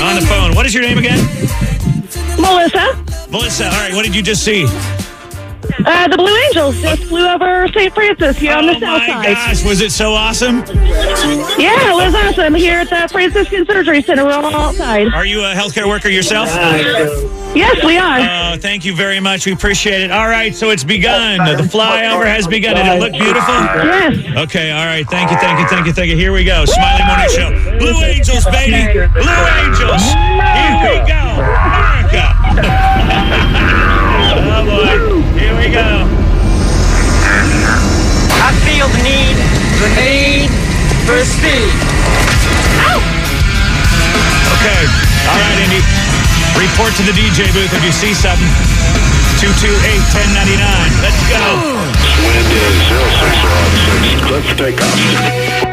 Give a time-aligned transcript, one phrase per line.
[0.00, 0.54] On the phone.
[0.54, 1.18] What is your name again?
[2.40, 3.64] Melissa, Melissa.
[3.64, 3.92] All right.
[3.92, 4.66] What did you just see?
[5.84, 7.92] Uh, the Blue Angels just flew over St.
[7.94, 9.34] Francis here on the oh south my side.
[9.34, 9.64] gosh.
[9.64, 10.58] Was it so awesome?
[11.58, 14.24] Yeah, it was awesome here at the Franciscan Surgery Center.
[14.24, 15.12] We're all outside.
[15.14, 16.48] Are you a healthcare worker yourself?
[17.54, 18.18] Yes, we are.
[18.18, 19.46] Uh, thank you very much.
[19.46, 20.10] We appreciate it.
[20.10, 21.38] All right, so it's begun.
[21.38, 22.76] The flyover has begun.
[22.76, 23.54] Did it look beautiful?
[23.54, 24.36] Yes.
[24.36, 25.06] Okay, all right.
[25.08, 26.16] Thank you, thank you, thank you, thank you.
[26.16, 26.64] Here we go.
[26.66, 27.78] Smiley Morning Show.
[27.78, 28.92] Blue Angels, baby.
[29.12, 30.02] Blue Angels.
[30.02, 31.22] Here we go.
[32.12, 33.74] America.
[35.70, 35.80] boy.
[35.80, 37.68] Here we go.
[38.40, 39.36] I feel the need,
[39.80, 40.50] the need
[41.04, 41.72] for speed.
[44.58, 44.82] Okay.
[45.28, 45.82] All right, Indy.
[46.56, 48.48] Report to the DJ booth if you see something.
[49.38, 51.02] 228-1099.
[51.02, 51.38] Let's go.
[52.26, 54.26] Wind is 0606.
[54.26, 55.67] Clear for takeoff.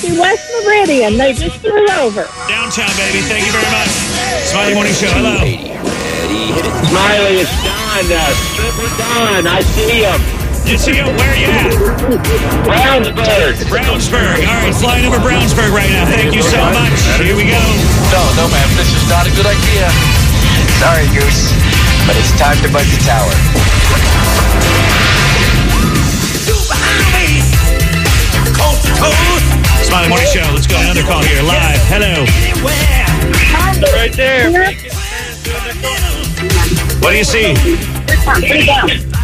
[0.00, 1.20] 350 West Meridian.
[1.20, 2.24] They just flew over.
[2.48, 3.20] Downtown, baby.
[3.28, 3.92] Thank you very much.
[4.48, 5.12] Smiley Morning Show.
[5.12, 5.36] Hello.
[6.88, 8.08] Smiley, it's Don.
[8.08, 9.44] Uh, Stripper Don.
[9.44, 10.20] I see him.
[10.64, 11.12] You see him?
[11.20, 11.76] Where you at?
[12.64, 13.60] Brownsburg.
[13.68, 14.40] Brownsburg.
[14.40, 16.08] All right, flying over Brownsburg right now.
[16.08, 16.96] Thank you so much.
[17.20, 17.60] Here we go.
[18.08, 18.68] No, no, ma'am.
[18.80, 19.84] This is not a good idea.
[20.80, 21.52] Sorry, Goose,
[22.08, 23.36] but it's time to buzz the tower.
[31.10, 31.42] Call here.
[31.42, 31.82] Live.
[31.90, 32.22] Hello.
[32.38, 33.02] Anywhere.
[33.98, 34.46] Right there.
[37.02, 37.50] What do you see?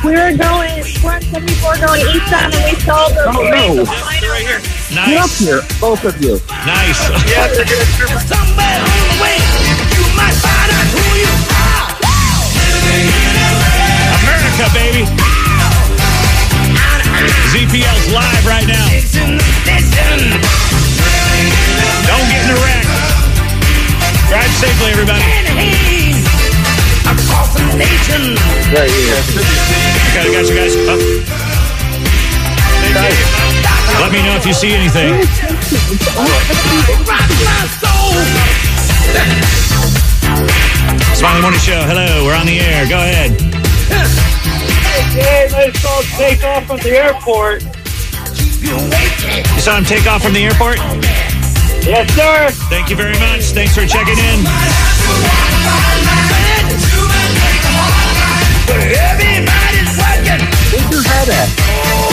[0.03, 3.87] We're going, 174 going east on, and we saw the Oh, no.
[3.87, 4.59] Right here.
[4.91, 6.43] Get up here, both of you.
[6.67, 6.99] Nice.
[7.31, 8.27] Yeah, they're gonna strip us.
[8.27, 9.39] Somewhere on the way,
[9.95, 11.87] you might find out who you are.
[14.27, 15.07] America, baby.
[17.55, 18.91] ZPL's live right now.
[22.07, 22.15] Listen, listen.
[22.15, 22.87] Don't get in a wreck.
[24.29, 25.23] Drive safely, everybody.
[27.07, 28.35] Across the nation.
[28.75, 29.19] Right here.
[30.11, 30.75] Okay, I got you guys.
[30.87, 31.01] Up.
[34.01, 35.15] Let me know if you see anything.
[37.07, 37.27] Rock my.
[41.15, 41.83] Smiley Morning Show.
[41.83, 42.25] Hello.
[42.25, 42.87] We're on the air.
[42.89, 43.41] Go ahead.
[45.17, 47.63] Hey, they saw us take off from the airport.
[48.63, 50.79] You saw him take off from the airport?
[51.87, 52.49] Yes, sir.
[52.69, 53.45] Thank you very much.
[53.55, 54.45] Thanks for checking in.
[58.99, 60.43] Everybody's working
[60.73, 62.06] Where's your head at?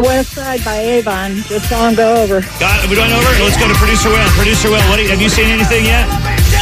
[0.00, 1.36] Far West Side by Avon.
[1.44, 2.40] Just saw him go over.
[2.58, 3.30] Got, we going over?
[3.42, 4.28] Let's go to producer Will.
[4.30, 6.08] Producer Will, what do you, have you seen anything yet?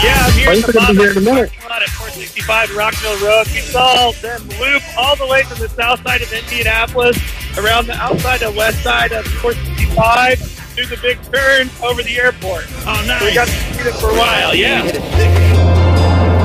[0.02, 1.52] Yeah, I'm here Well, the gonna be here in a minute.
[1.68, 3.46] lot at 465 Rockville Road.
[3.46, 7.18] We saw them loop all the way from the south side of Indianapolis
[7.58, 12.66] around the outside and west side of 465 through the big turn over the airport.
[12.86, 13.22] Oh, nice.
[13.22, 14.54] We got to see it for a while.
[14.54, 14.82] Yeah.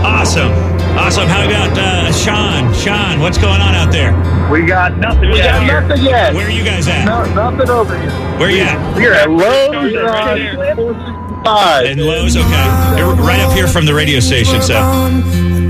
[0.06, 0.72] Awesome.
[1.03, 1.28] Awesome.
[1.28, 2.74] How about uh, Sean?
[2.74, 4.14] Sean, what's going on out there?
[4.50, 5.81] We got nothing We got here.
[5.81, 6.34] nothing yet.
[6.34, 7.03] Where are you guys at?
[7.06, 8.09] No, nothing over here.
[8.40, 8.96] Where are you at?
[8.96, 9.91] We're at Lowe's.
[9.94, 10.59] We're We're right there.
[10.59, 10.75] on
[11.44, 11.86] 465.
[11.91, 12.38] In Lowe's?
[12.38, 12.68] Okay.
[12.96, 14.75] They're right up here from the radio station, so.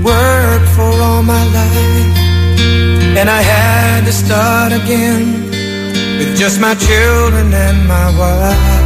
[0.04, 2.18] Worked for all my life,
[3.18, 5.50] and I had to start again
[6.18, 8.83] with just my children and my wife.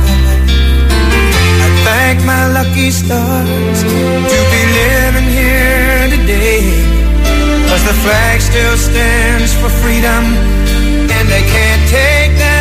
[1.99, 3.79] Thank my lucky stars.
[4.33, 6.63] To be living here today,
[7.69, 10.23] cause the flag still stands for freedom,
[11.17, 12.58] and they can't take that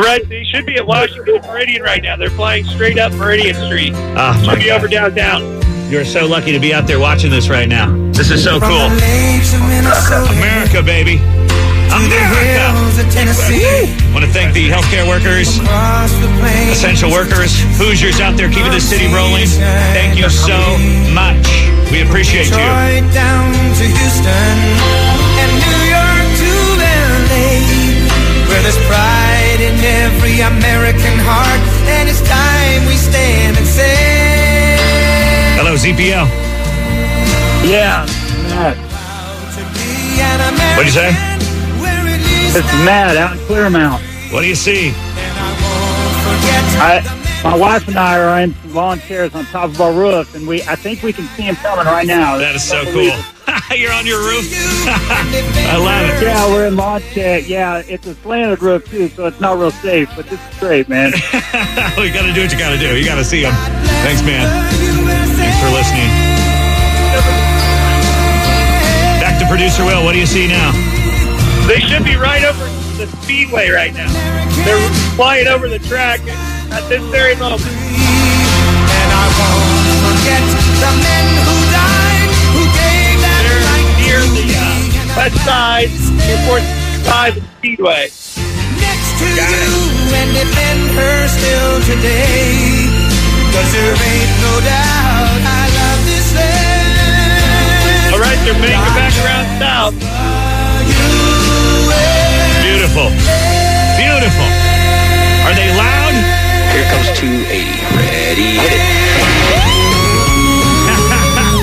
[0.00, 2.16] All right, they should be at Washington Meridian right now.
[2.16, 3.92] They're flying straight up Meridian Street.
[3.92, 5.60] Oh, my Should be over downtown.
[5.92, 7.92] You're so lucky to be out there watching this right now.
[8.12, 8.88] This is so cool.
[10.40, 11.20] America, baby.
[11.92, 12.72] America.
[14.00, 15.60] I want to thank the healthcare workers,
[16.72, 19.48] essential workers, Hoosiers out there keeping the city rolling.
[19.92, 20.56] Thank you so
[21.12, 21.44] much.
[21.92, 22.56] We appreciate you.
[36.00, 36.24] Hello,
[37.62, 38.06] Yeah,
[38.48, 38.74] Matt.
[39.52, 40.76] to be an American.
[40.78, 41.12] What'd you say?
[41.78, 44.02] Where it leads This is Matt out in Clermont.
[44.32, 44.94] What do you see?
[44.96, 49.68] I won't forget I, my wife and I are in some lawn chairs on top
[49.68, 52.38] of our roof, and we I think we can see him coming right now.
[52.38, 53.12] That is so cool.
[53.76, 54.48] You're on your roof.
[54.88, 56.24] I love it.
[56.24, 57.40] Yeah, we're in lawn chair.
[57.40, 60.08] Yeah, it's a slanted roof too, so it's not real safe.
[60.16, 61.12] But this is great, man.
[61.12, 62.96] you got to do what you got to do.
[62.96, 63.52] You got to see them.
[64.02, 64.48] Thanks, man.
[69.60, 70.02] Producer Will.
[70.02, 70.72] What do you see now?
[71.68, 72.64] They should be right over
[72.96, 74.08] the speedway right now.
[74.64, 74.80] They're
[75.20, 76.20] flying over the track
[76.72, 77.68] at this very moment.
[77.68, 80.40] And I won't forget
[80.80, 84.56] the men who died, who gave that They're life near the me.
[84.56, 85.92] uh, west side,
[86.24, 86.64] near Fourth
[87.04, 88.08] Five and Speedway.
[88.80, 89.60] next to you
[90.16, 92.88] and defend her still today.
[93.52, 95.59] Cause there ain't no doubt I love this
[98.40, 98.46] land.
[98.46, 99.94] They're making it back around south.
[102.62, 103.08] Beautiful.
[103.98, 104.48] Beautiful.
[105.46, 106.14] Are they loud?
[106.72, 107.96] Here comes 280.
[107.96, 108.80] Ready, hit it.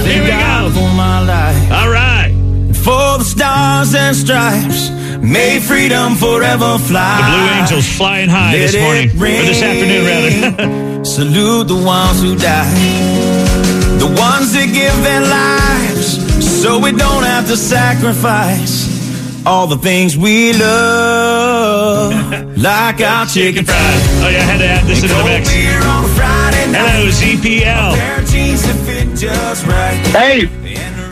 [0.07, 0.35] Here we go.
[0.73, 2.31] For my life, All right.
[2.73, 4.89] for the stars and stripes,
[5.21, 7.17] may freedom forever fly.
[7.17, 11.05] The Blue Angels flying high this Let it morning, or this afternoon, rather.
[11.17, 12.69] Salute the ones who die,
[13.99, 16.17] the ones that give their lives,
[16.61, 18.87] so we don't have to sacrifice
[19.45, 22.11] all the things we love,
[22.57, 23.65] like our chicken Chicken fried.
[23.65, 24.23] fried.
[24.23, 25.49] Oh, yeah, I had to add this in the mix.
[25.53, 26.03] beer on
[26.69, 27.09] Hello.
[27.09, 27.95] ZPL.
[27.95, 29.95] Pair of jeans that fit just right.
[30.11, 30.49] Hey,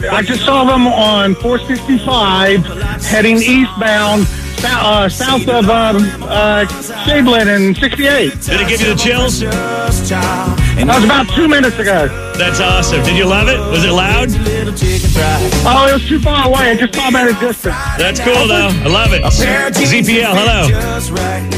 [0.10, 2.66] I just saw them on 465
[3.06, 6.66] heading eastbound sou- uh, south of um, uh,
[7.06, 8.42] Shablin and 68.
[8.42, 9.40] Did it give you the chills?
[9.40, 12.08] Just That was about two minutes ago.
[12.38, 13.04] That's awesome.
[13.04, 13.60] Did you love it?
[13.72, 14.30] Was it loud?
[14.30, 15.52] little chicken fried.
[15.66, 16.72] Oh, it was too far away.
[16.72, 17.76] I just saw them at a distance.
[17.98, 18.70] That's cool, though.
[18.72, 19.22] I love it.
[19.22, 21.55] Pair of jeans that ZPL, hello.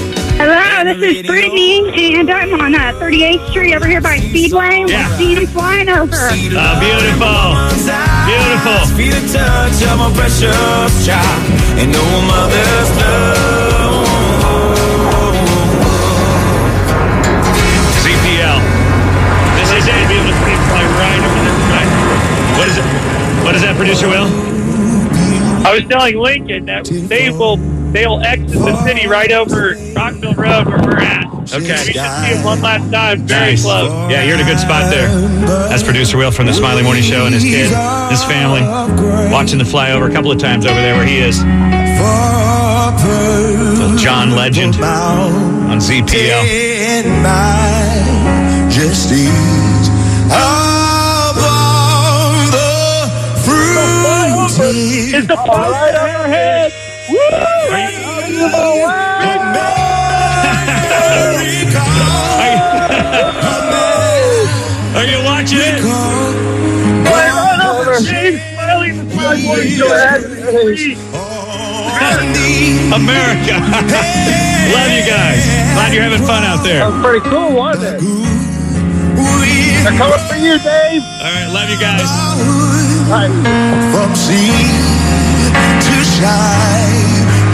[0.88, 1.00] Just right.
[1.00, 4.86] Hello, this is Brittany, and I'm on uh, 38th Street over here by Speedway.
[4.88, 5.10] Yeah.
[5.10, 6.16] We're seeing flying over.
[6.16, 7.56] Oh, beautiful.
[8.28, 8.80] Beautiful.
[8.96, 11.44] Feel the touch of my precious child
[11.80, 14.08] and no mother's love.
[18.04, 18.60] ZPL.
[19.60, 20.08] This is it.
[20.08, 21.58] Be able to fly right over there.
[21.76, 21.90] Right.
[22.58, 22.86] What is it?
[23.44, 24.28] What is that, producer Will?
[25.66, 27.58] I was telling Lincoln that they will
[27.98, 31.26] they'll exit the city right over Rockville Road where we're at.
[31.52, 31.58] Okay.
[31.58, 33.22] We should see him one last time.
[33.26, 33.64] Very Nice.
[33.64, 33.90] close.
[34.12, 35.08] Yeah, you're in a good spot there.
[35.70, 37.72] That's producer Will from the Smiley Morning Show and his kid,
[38.12, 38.62] his family,
[39.32, 41.42] watching the flyover a couple of times over there where he is.
[43.80, 46.44] Little John Legend on ZPL.
[48.68, 49.30] Majesties
[50.28, 51.38] above
[52.52, 53.10] the
[53.46, 56.74] fruited Is the fire right overhead?
[64.98, 65.84] Are you watching it?
[72.94, 73.56] America.
[74.74, 75.44] Love you guys.
[75.74, 76.80] Glad you're having fun out there.
[76.80, 78.38] That was pretty cool, wasn't it?
[79.84, 81.02] They're coming for you, Dave.
[81.22, 82.12] right, love you guys.
[83.94, 84.52] From sea
[85.80, 87.47] to shining sea.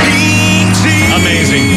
[1.16, 1.68] Amazing.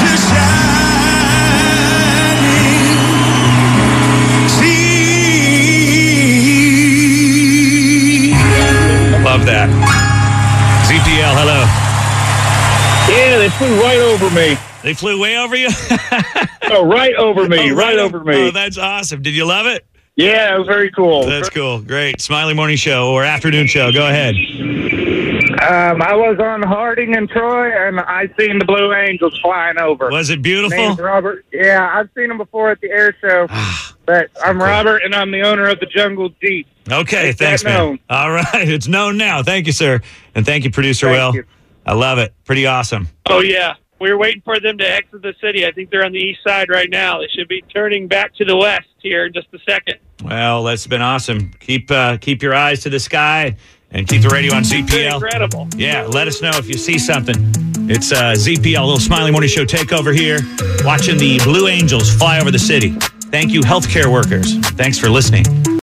[0.00, 1.68] To shining
[7.40, 8.32] sea.
[9.24, 9.68] Love that.
[10.88, 11.60] ZPL, hello.
[13.08, 14.56] Yeah, they flew right over me.
[14.82, 15.68] They flew way over you?
[16.72, 18.46] Oh, right over me, Oh, right over me.
[18.46, 19.22] Oh, that's awesome.
[19.22, 19.84] Did you love it?
[20.14, 21.24] yeah, it was very cool.
[21.26, 21.80] That's cool.
[21.82, 22.20] Great.
[22.20, 23.90] Smiley Morning Show or afternoon show.
[23.90, 24.36] Go ahead.
[25.60, 30.08] Um, I was on Harding and Troy, and I seen the Blue Angels flying over.
[30.10, 30.94] Was it Name's beautiful?
[30.96, 31.44] Robert.
[31.52, 33.46] Yeah, I've seen them before at the air show.
[34.06, 36.66] but I'm Robert, and I'm the owner of the Jungle Jeep.
[36.90, 37.76] Okay, Make thanks, man.
[37.78, 37.98] known.
[38.08, 39.42] All right, it's known now.
[39.42, 40.00] Thank you, sir,
[40.34, 41.34] and thank you, producer Thank Will.
[41.42, 41.44] you.
[41.84, 42.32] I love it.
[42.44, 43.08] Pretty awesome.
[43.26, 45.66] Oh yeah, we're waiting for them to exit the city.
[45.66, 47.18] I think they're on the east side right now.
[47.20, 49.96] They should be turning back to the west here in just a second.
[50.24, 51.50] Well, that's been awesome.
[51.60, 53.56] Keep uh, keep your eyes to the sky
[53.92, 55.14] and keep the radio on ZPL.
[55.14, 55.68] incredible.
[55.76, 57.36] Yeah, let us know if you see something.
[57.88, 60.38] It's uh, ZPL, little Smiley Morning Show takeover here,
[60.84, 62.90] watching the Blue Angels fly over the city.
[63.30, 64.58] Thank you, healthcare workers.
[64.70, 65.44] Thanks for listening.